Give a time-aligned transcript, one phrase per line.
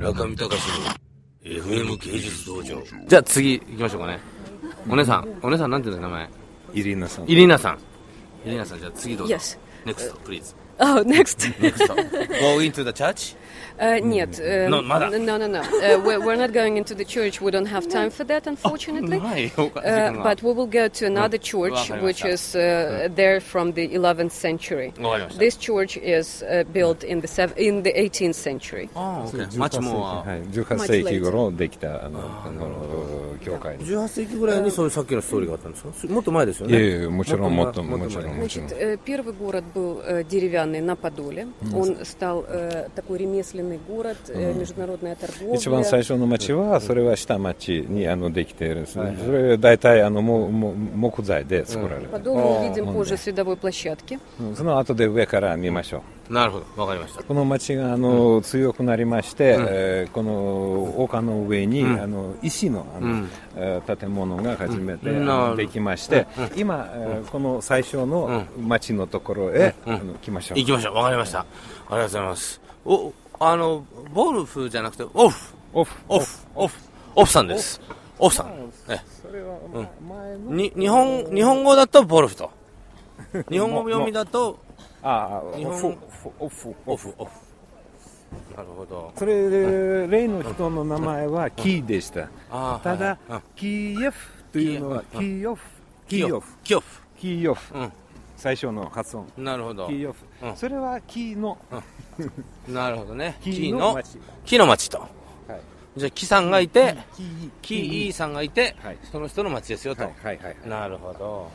[0.00, 4.18] 中見隆の FM 芸術道場じゃあ次行きましょうかね。
[4.88, 6.30] お姉さんお姉さんなんていうんですか名前。
[6.72, 7.24] イリーナさん。
[7.30, 7.78] イリーナさん。
[8.46, 9.34] イリーナさんじゃあ次どうぞ。
[9.34, 9.58] Yes.
[9.84, 11.47] NEXT please Oh, next.
[11.59, 11.87] NEXT
[12.41, 13.35] Go into the church
[13.77, 14.39] Uh, нет.
[14.39, 15.19] Uh, No, mother.
[15.19, 15.59] No, no, no.
[15.59, 17.41] Uh, we're, we're not going into the church.
[17.41, 19.19] We don't have time for that, unfortunately.
[19.19, 22.27] はいおか時間 Uh, が but we will go to another church, わかりました。
[22.27, 24.93] which is uh, there from the 11th century.
[25.03, 28.87] わかりました This church is uh, built in the sev- in the 18th century.
[28.95, 40.23] ああ OK 18町もははい、18世紀頃できたあのあの教会です18世紀ぐらいにそういうさっきのストーリーがあったんですかもっと前ですよねいやいやもちろんもっともっともちろん前もちろん Значит, э, первый город был э,
[40.69, 41.47] деревянный на Подоле.
[41.73, 45.55] Он стал э, такой ремесленный город, э, международная торговля.
[45.55, 54.19] 一番最初の町はそれは下町にあのできているんです、それは大体あのもも木材で作られる、 Подол мы увидим позже световой площадки.
[54.53, 57.24] その後で上から見ましょう なるほどわかりました。
[57.24, 65.10] この町があの、強くなりまして、えーこの丘の上に、あの石のあの、えー建物が初めて、
[65.56, 70.58] できまして、今、えーこの最初の町のところへ、あの来ましょう。
[70.58, 71.40] 行きましょうわかりました。
[71.40, 71.44] あ
[71.90, 72.60] りがとうございます。
[72.84, 75.54] おあのボルフじゃなくてオフ。
[75.72, 75.94] オフ。
[76.08, 76.26] オフ。
[76.54, 76.76] オフ。
[77.16, 77.80] オフさんです。
[78.20, 78.34] オフ。
[78.34, 78.52] さん。
[78.88, 79.56] えそれは、
[80.08, 82.50] 前のに日本日本語だとボルフと
[83.50, 84.58] 日本語読みだと
[85.02, 85.96] ああ日本オフ
[86.38, 87.30] オフオフオフ。
[88.56, 89.12] なるほど。
[89.16, 92.28] それで例の人の名前はキーでした、
[92.82, 93.18] ただ、
[93.56, 95.62] キーエフというのはキーオフ
[96.08, 96.56] キーオフ。
[96.62, 97.02] キオフ。
[97.18, 97.92] キーオフ、うん。
[98.36, 99.30] 最初の発音。
[99.36, 99.86] なるほど。
[99.86, 100.56] キーオフ、うん。
[100.56, 101.58] それはキーの、
[102.68, 103.36] なるほどね。
[103.42, 104.98] キーの町木の町と。
[104.98, 105.08] はい。
[105.96, 108.12] じゃあ木さんがいてキーキーイー。
[108.12, 108.98] さんがいてはい。
[109.10, 110.02] その人の町ですよと。
[110.02, 110.56] はいはいはい。
[110.68, 111.50] なるほど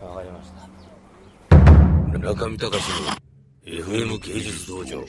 [0.00, 2.18] わかりました。
[2.18, 3.08] 中見隆の
[3.64, 5.04] FM 芸術道場。